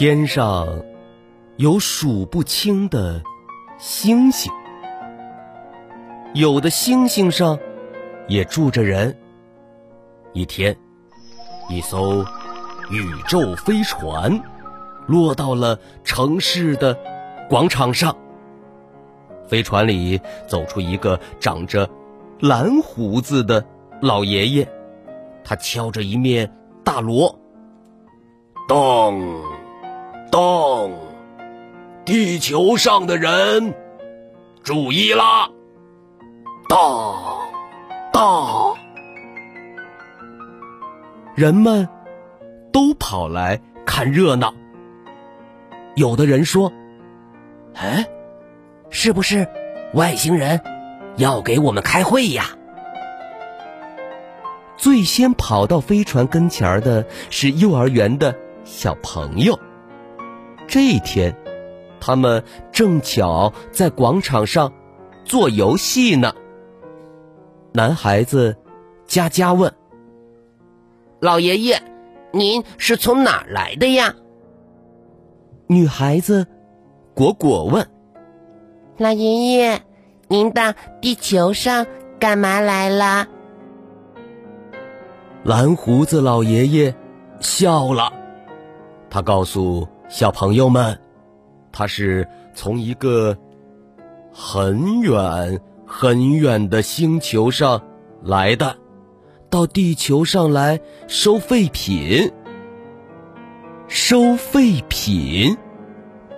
[0.00, 0.80] 天上
[1.56, 3.20] 有数不清的
[3.80, 4.48] 星星，
[6.34, 7.58] 有的星星上
[8.28, 9.18] 也住着人。
[10.34, 10.78] 一天，
[11.68, 12.24] 一艘
[12.92, 14.40] 宇宙飞船
[15.08, 16.96] 落到了城市的
[17.48, 18.16] 广场上。
[19.48, 21.90] 飞船里走出一个长着
[22.38, 23.66] 蓝胡子的
[24.00, 24.68] 老爷爷，
[25.42, 26.48] 他敲着一面
[26.84, 27.36] 大锣，
[28.68, 29.57] 咚。
[30.30, 30.90] 当！
[32.04, 33.74] 地球上的人，
[34.62, 35.50] 注意啦！
[36.68, 36.78] 咚
[38.12, 38.74] 咚！
[41.34, 41.88] 人们
[42.72, 44.54] 都跑来看热闹。
[45.96, 46.72] 有的人说
[47.76, 48.06] ：“哎，
[48.90, 49.46] 是不是
[49.92, 50.60] 外星人
[51.16, 52.56] 要给我们开会呀？”
[54.78, 58.34] 最先跑到飞船跟前的是幼儿园的
[58.64, 59.58] 小朋友。
[60.68, 61.34] 这一天，
[61.98, 64.70] 他们正巧在广场上
[65.24, 66.34] 做游戏呢。
[67.72, 68.54] 男孩子
[69.06, 69.74] 佳佳问
[71.20, 71.82] ：“老爷爷，
[72.32, 74.14] 您是从哪儿来的呀？”
[75.66, 76.46] 女孩子
[77.14, 77.88] 果果问
[78.98, 79.82] ：“老爷爷，
[80.28, 81.86] 您到地球上
[82.20, 83.26] 干嘛来了？”
[85.44, 86.94] 蓝胡子老爷爷
[87.40, 88.12] 笑了，
[89.08, 89.88] 他告诉。
[90.08, 90.98] 小朋友们，
[91.70, 93.36] 他是从一个
[94.32, 97.82] 很远很远的星球上
[98.22, 98.76] 来的，
[99.50, 102.32] 到地球上来收废品。
[103.86, 105.56] 收废品，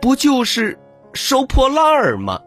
[0.00, 0.78] 不就是
[1.12, 2.40] 收破烂儿吗？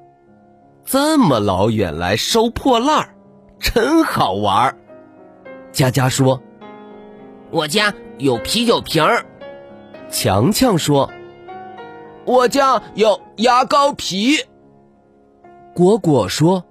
[0.85, 3.15] 这么老远来收破烂儿，
[3.59, 4.77] 真好玩儿。
[5.71, 6.41] 佳佳说
[7.51, 9.25] ：“我家有啤酒瓶儿。”
[10.09, 11.09] 强强说
[12.25, 14.37] ：“我家有牙膏皮。”
[15.73, 16.63] 果果说：“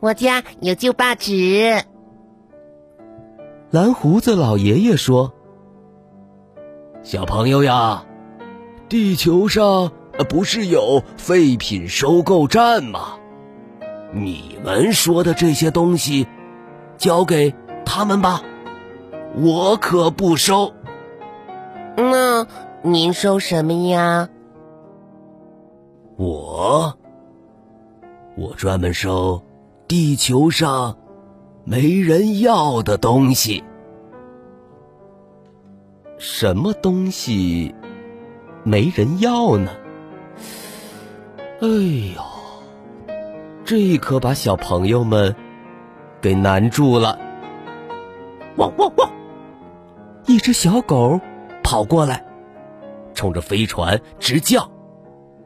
[0.00, 1.82] 我家有旧报纸。”
[3.70, 5.32] 蓝胡子老爷爷说
[7.02, 8.04] ：“小朋友呀，
[8.88, 9.92] 地球上
[10.28, 13.18] 不是有废品收购站吗？
[14.12, 16.26] 你们说的这些东西，
[16.96, 17.54] 交给
[17.84, 18.42] 他们吧，
[19.36, 20.72] 我可不收。”
[21.96, 22.46] 那
[22.82, 24.28] 您收什么呀？
[26.16, 26.96] 我，
[28.36, 29.42] 我专门收
[29.88, 30.96] 地球上
[31.64, 33.64] 没人要的东西。
[36.18, 37.74] 什么东西
[38.62, 39.70] 没人要呢？
[41.60, 42.22] 哎呦，
[43.64, 45.34] 这可把小朋友们
[46.20, 47.18] 给难住了。
[48.56, 49.10] 汪汪汪！
[50.26, 51.20] 一只小狗。
[51.70, 52.24] 跑过来，
[53.14, 54.68] 冲着飞船直叫。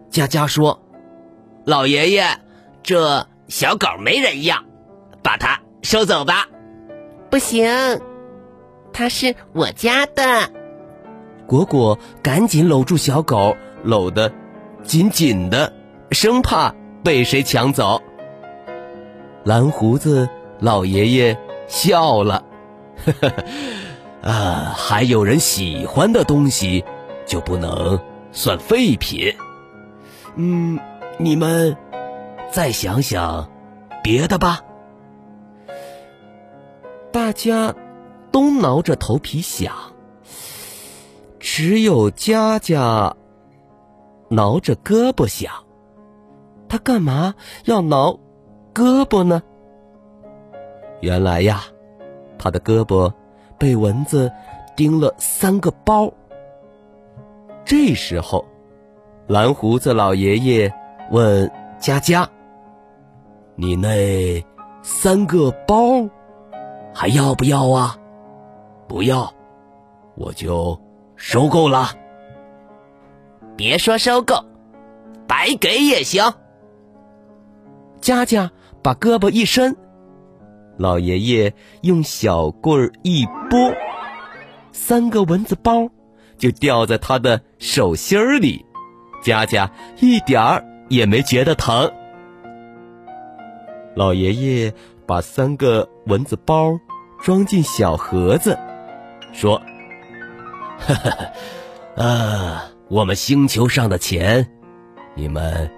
[0.08, 0.80] 佳佳说
[1.66, 2.24] ：“老爷爷，
[2.82, 4.56] 这小狗没人要，
[5.22, 6.48] 把它收走吧。”
[7.30, 7.68] 不行，
[8.90, 10.50] 它是我家的。
[11.46, 14.32] 果果赶紧搂住小狗，搂得
[14.82, 15.70] 紧紧的，
[16.10, 16.74] 生怕
[17.04, 18.00] 被谁抢走。
[19.44, 20.26] 蓝胡子
[20.58, 22.42] 老爷爷笑了，
[23.04, 23.44] 呵呵。
[24.24, 26.82] 啊，还有人喜欢的东西，
[27.26, 28.00] 就不能
[28.32, 29.34] 算废品。
[30.34, 30.80] 嗯，
[31.18, 31.76] 你们
[32.50, 33.50] 再想想
[34.02, 34.62] 别的吧。
[37.12, 37.74] 大家
[38.32, 39.74] 都挠着头皮想，
[41.38, 43.14] 只有佳佳
[44.30, 45.52] 挠着胳膊想，
[46.66, 47.34] 他干嘛
[47.66, 48.18] 要挠
[48.72, 49.42] 胳膊呢？
[51.00, 51.62] 原来呀，
[52.38, 53.12] 他的胳膊。
[53.58, 54.30] 被蚊子
[54.76, 56.12] 叮了三个包。
[57.64, 58.44] 这时候，
[59.26, 60.72] 蓝胡子老爷爷
[61.10, 62.28] 问佳佳
[63.56, 64.44] ：“你那
[64.82, 66.08] 三个包
[66.92, 67.96] 还要不要啊？
[68.86, 69.32] 不要，
[70.14, 70.78] 我就
[71.16, 71.88] 收购了。
[73.56, 74.44] 别说收购，
[75.26, 76.22] 白给也行。”
[78.00, 78.50] 佳佳
[78.82, 79.74] 把胳膊一伸，
[80.76, 83.72] 老爷爷用小棍儿一拨，
[84.72, 85.88] 三个蚊子包
[86.36, 88.64] 就掉在他的手心里，
[89.22, 91.92] 佳佳一点儿也没觉得疼。
[93.94, 94.74] 老爷爷
[95.06, 96.78] 把三个蚊子包
[97.20, 98.58] 装进小盒子，
[99.32, 99.62] 说
[100.80, 101.16] ：“哈哈，
[101.94, 104.50] 呃，我们星球上的钱，
[105.14, 105.70] 你们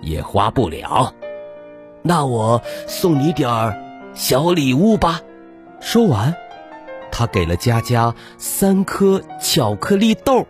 [0.00, 1.14] 也花不了。
[2.02, 3.78] 那我送你点儿
[4.14, 5.20] 小礼物吧。”
[5.80, 6.34] 说完，
[7.10, 10.46] 他给了佳佳三颗巧克力豆。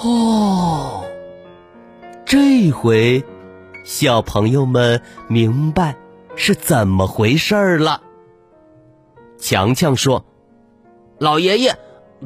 [0.00, 1.04] 哦，
[2.24, 3.24] 这回。
[3.84, 5.94] 小朋友们明白
[6.36, 8.00] 是怎么回事儿了。
[9.38, 10.24] 强强说
[11.20, 11.76] ：“老爷爷，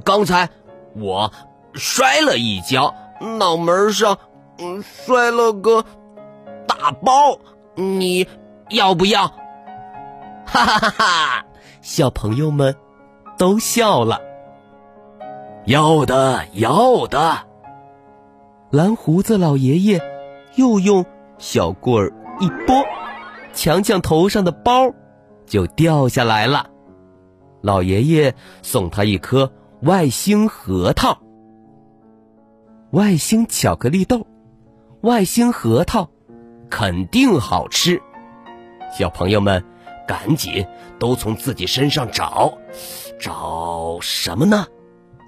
[0.04, 0.48] 刚才
[0.94, 1.32] 我
[1.74, 2.94] 摔了一跤，
[3.40, 4.18] 脑门上
[4.58, 5.84] 嗯摔了个
[6.68, 7.40] 大包，
[7.74, 8.28] 你
[8.70, 9.28] 要不要？”
[10.46, 11.46] 哈哈哈哈！
[11.80, 12.74] 小朋友们
[13.36, 14.20] 都笑了。
[15.66, 17.46] 要的，要的。
[18.70, 20.00] 蓝胡子老爷爷
[20.56, 21.04] 又用。
[21.38, 22.82] 小棍儿一拨，
[23.54, 24.92] 强强头上的包
[25.46, 26.68] 就掉下来了。
[27.60, 31.16] 老爷爷送他一颗外星核桃，
[32.90, 34.26] 外星巧克力豆，
[35.02, 36.10] 外星核桃，
[36.68, 38.02] 肯定好吃。
[38.90, 39.62] 小朋友们
[40.06, 40.66] 赶紧
[40.98, 42.52] 都从自己身上找，
[43.18, 44.66] 找什么呢？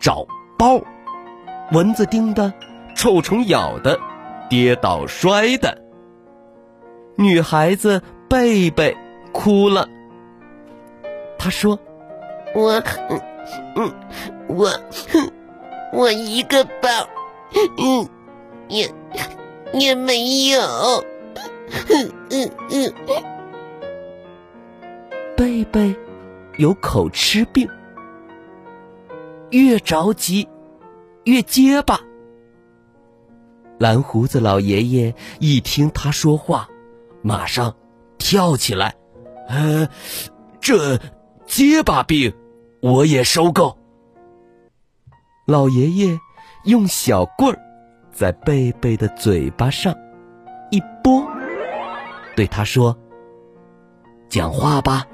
[0.00, 0.26] 找
[0.58, 0.80] 包，
[1.72, 2.52] 蚊子叮的，
[2.96, 3.98] 臭虫咬的，
[4.48, 5.76] 跌倒摔的。
[7.16, 8.96] 女孩子贝贝
[9.32, 9.86] 哭了。
[11.38, 11.78] 她说
[12.54, 12.82] ：“我，
[13.76, 13.92] 嗯，
[14.48, 14.70] 我，
[15.92, 16.88] 我一个包，
[17.78, 18.08] 嗯，
[18.68, 18.90] 也
[19.74, 20.60] 也没有。”
[21.88, 22.94] 嗯嗯嗯。
[25.40, 25.96] 贝贝
[26.58, 27.66] 有口吃病，
[29.48, 30.46] 越着急
[31.24, 31.98] 越结巴。
[33.78, 36.68] 蓝胡子老爷爷一听他说话。
[37.22, 37.74] 马上
[38.18, 38.94] 跳起来，
[39.48, 39.88] 呃，
[40.60, 40.98] 这
[41.46, 42.34] 结巴病
[42.82, 43.78] 我也收够。
[45.46, 46.20] 老爷爷
[46.64, 47.58] 用小棍儿
[48.12, 49.94] 在贝贝的嘴巴上
[50.70, 51.26] 一拨，
[52.36, 52.94] 对他说
[54.28, 55.06] ：“讲话吧。”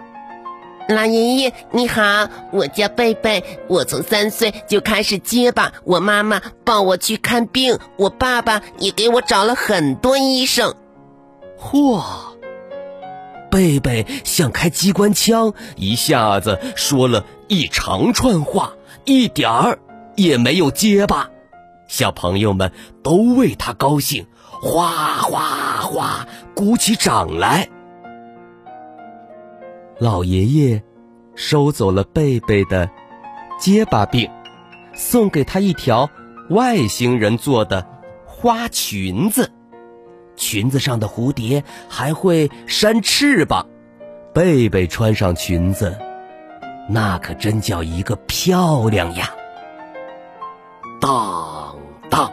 [0.88, 10.74] 老爷爷你好，我叫贝贝，我从三岁就开始结巴，我妈妈抱我去看病，我爸爸也给我找了很多医生。
[11.58, 12.00] 嚯！
[13.50, 18.74] 贝贝像开机关枪，一下子说了一长串话，
[19.04, 19.80] 一点儿
[20.14, 21.30] 也没有结巴。
[21.88, 22.70] 小朋友们
[23.02, 24.26] 都为他高兴，
[24.62, 24.88] 哗
[25.22, 27.68] 哗哗鼓起掌来。
[29.98, 30.82] 老爷爷
[31.34, 32.90] 收走了贝贝的
[33.58, 34.30] 结巴病，
[34.94, 36.10] 送给他一条
[36.50, 37.86] 外星人做的
[38.26, 39.50] 花裙子。
[40.36, 43.66] 裙子上的蝴蝶还会扇翅膀，
[44.34, 45.96] 贝贝穿上裙子，
[46.90, 49.30] 那可真叫一个漂亮呀！
[51.00, 51.74] 当
[52.10, 52.30] 当，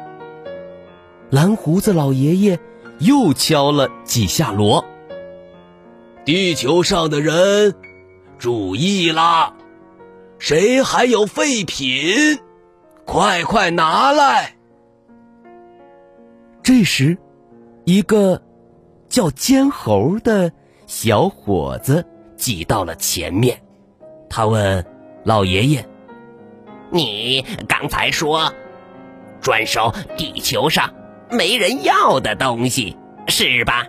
[1.30, 2.60] 蓝胡子老爷爷
[3.00, 4.84] 又敲了几下锣。
[6.26, 7.76] 地球上的人，
[8.38, 9.54] 注意啦！
[10.40, 12.40] 谁还有废品，
[13.06, 14.56] 快快拿来！
[16.62, 17.18] 这时。
[17.86, 18.42] 一个
[19.10, 20.50] 叫尖猴的
[20.88, 22.06] 小伙子
[22.38, 23.62] 挤到了前面，
[24.30, 24.86] 他问
[25.26, 25.86] 老爷爷
[26.90, 28.54] ：“你刚才说
[29.42, 30.94] 专收地球上
[31.30, 32.96] 没人要的东西
[33.28, 33.86] 是吧？”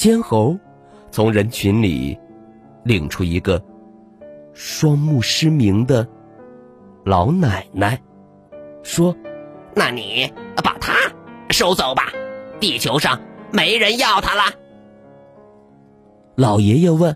[0.00, 0.58] 尖猴
[1.10, 2.18] 从人群里
[2.84, 3.62] 领出一个
[4.54, 6.08] 双目失明的
[7.04, 8.00] 老奶奶，
[8.82, 9.14] 说
[9.76, 10.32] ：“那你
[10.64, 10.94] 把它。”
[11.52, 12.04] 收走吧，
[12.58, 13.20] 地球上
[13.52, 14.44] 没人要它了。
[16.34, 17.14] 老爷爷问：“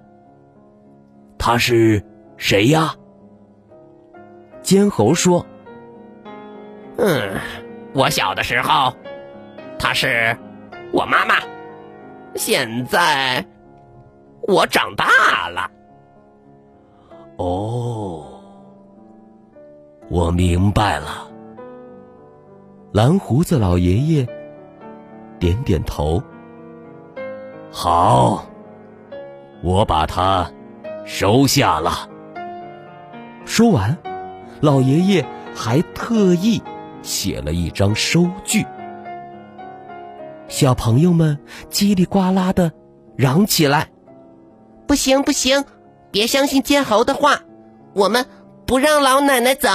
[1.38, 2.04] 他是
[2.36, 2.94] 谁呀？”
[4.60, 5.46] 尖猴说
[7.00, 7.40] ：“嗯，
[7.94, 8.92] 我小的时候，
[9.78, 10.36] 他是
[10.92, 11.36] 我妈妈。
[12.34, 13.44] 现在
[14.42, 15.70] 我长大了。”
[17.36, 18.26] 哦，
[20.08, 21.28] 我明白了。
[22.92, 24.28] 蓝胡子老爷爷
[25.40, 26.22] 点点头。
[27.72, 28.44] 好，
[29.62, 30.48] 我把它
[31.04, 32.08] 收下了。
[33.44, 33.98] 说完，
[34.60, 36.62] 老爷爷还特意
[37.02, 38.64] 写了一张收据。
[40.54, 41.36] 小朋友们
[41.68, 42.70] 叽里呱啦的
[43.16, 43.90] 嚷起来
[44.86, 45.64] ：“不行不行，
[46.12, 47.40] 别相信尖猴的话，
[47.92, 48.24] 我们
[48.64, 49.68] 不让老奶奶走。”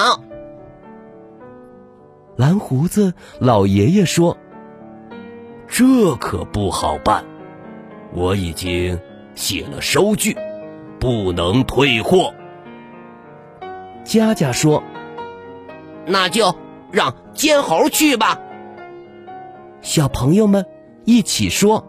[2.37, 4.37] 蓝胡子老爷爷说
[5.67, 7.25] ：“这可不好办，
[8.13, 8.97] 我已经
[9.35, 10.33] 写了收据，
[10.97, 12.33] 不能退货。”
[14.05, 14.81] 佳佳说
[16.07, 16.55] ：“那就
[16.89, 18.39] 让尖猴去吧。”
[19.81, 20.65] 小朋友们
[21.05, 21.85] 一起说：“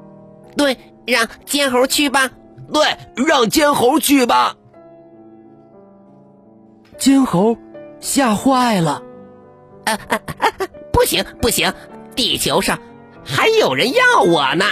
[0.57, 2.31] 对，让尖猴去吧。”
[2.73, 2.85] 对，
[3.27, 4.55] 让尖猴去吧。
[6.97, 7.57] 尖猴
[7.99, 9.03] 吓坏了。
[9.85, 10.47] 啊啊啊！
[10.93, 11.73] 不行不行，
[12.15, 12.79] 地球上
[13.25, 14.65] 还有人要我呢。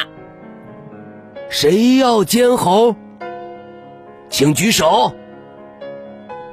[1.49, 2.95] 谁要尖猴？
[4.31, 5.13] 请举手。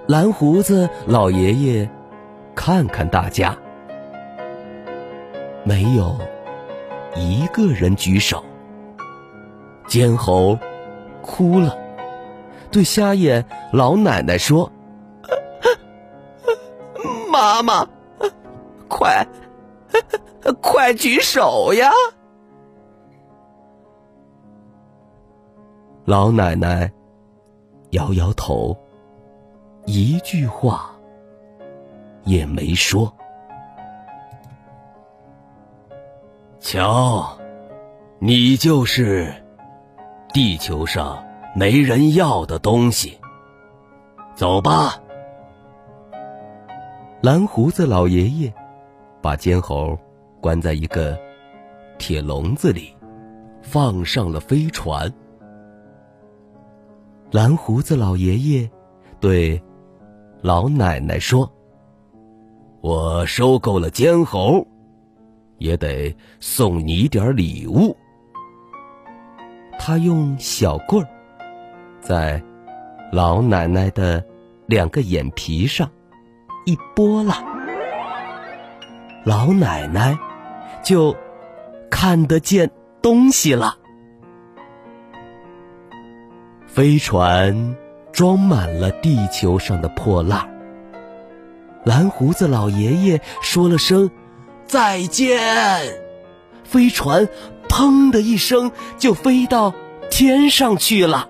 [0.07, 1.89] 蓝胡子老爷爷
[2.55, 3.55] 看看大家，
[5.63, 6.17] 没有
[7.15, 8.43] 一个人举手。
[9.87, 10.57] 尖猴
[11.21, 11.77] 哭了，
[12.71, 14.71] 对瞎眼老奶奶说
[17.31, 17.87] ：“妈妈。”
[18.87, 19.27] 快，
[20.61, 21.91] 快举手呀！
[26.05, 26.91] 老奶奶
[27.89, 28.77] 摇摇头，
[29.85, 30.91] 一句话
[32.23, 33.11] 也没说。
[36.65, 37.37] 瞧，
[38.17, 39.31] 你就是
[40.33, 41.23] 地球上
[41.55, 43.19] 没人要的东西。
[44.33, 44.99] 走吧，
[47.21, 48.51] 蓝胡子老爷爷。
[49.21, 49.95] 把尖猴
[50.41, 51.15] 关在一个
[51.99, 52.95] 铁笼子里，
[53.61, 55.13] 放上了飞船。
[57.29, 58.67] 蓝胡子老爷爷
[59.19, 59.61] 对
[60.41, 61.47] 老奶奶说
[62.81, 64.65] ：“我收购了尖猴，
[65.57, 67.95] 也得送你点礼物。”
[69.77, 71.09] 他用小棍儿
[71.99, 72.41] 在
[73.11, 74.23] 老奶奶的
[74.65, 75.89] 两个眼皮上
[76.65, 77.43] 一拨拉。
[79.23, 80.17] 老奶奶
[80.83, 81.15] 就
[81.89, 82.69] 看得见
[83.01, 83.75] 东西了。
[86.67, 87.75] 飞船
[88.11, 90.47] 装满了地球上的破烂
[91.83, 94.09] 蓝胡子老爷爷说了声
[94.67, 96.01] 再见，
[96.63, 97.27] 飞船
[97.69, 99.73] 砰的一声就飞到
[100.09, 101.29] 天上去了。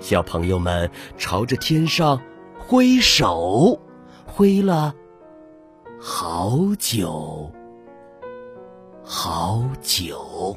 [0.00, 2.20] 小朋友们朝着天上
[2.58, 3.80] 挥手，
[4.26, 4.94] 挥了。
[5.98, 7.50] 好久，
[9.02, 10.56] 好久。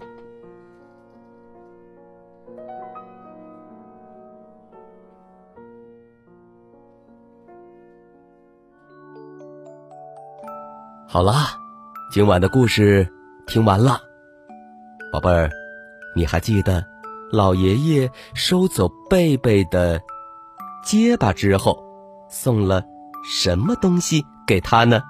[11.10, 11.58] 好啦，
[12.10, 13.06] 今晚的故事
[13.46, 14.00] 听完了，
[15.12, 15.52] 宝贝儿，
[16.16, 16.84] 你还记得
[17.34, 20.02] 老爷爷收走贝贝的
[20.86, 21.78] 结巴之后，
[22.30, 22.82] 送了
[23.26, 25.02] 什么东西给他呢？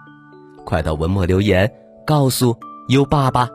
[0.65, 1.71] 快到文末留言，
[2.03, 3.47] 告诉优爸吧。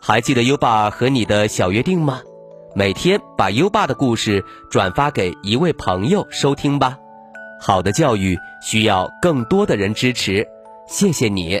[0.00, 2.20] 还记得优爸和你的小约定吗？
[2.76, 6.96] 每天把优爸的故事转发给一位朋友收听吧。
[7.60, 10.46] 好的教育需要更多的人支持，
[10.86, 11.60] 谢谢你。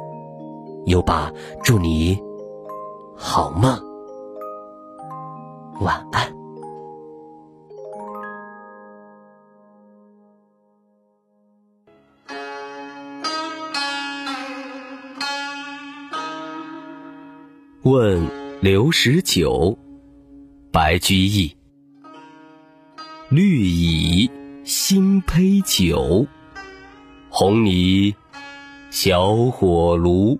[0.85, 1.31] 优爸，
[1.63, 2.19] 祝你
[3.15, 3.79] 好梦，
[5.79, 6.27] 晚安。
[17.83, 18.27] 问
[18.59, 19.77] 刘十九。
[20.71, 21.53] 白居易，
[23.29, 24.31] 绿蚁
[24.63, 26.25] 新醅酒，
[27.29, 28.15] 红泥
[28.89, 30.39] 小火炉。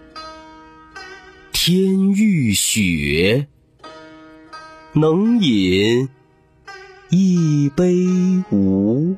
[1.63, 3.45] 天欲雪，
[4.93, 6.09] 能饮
[7.11, 7.93] 一杯
[8.49, 9.15] 无？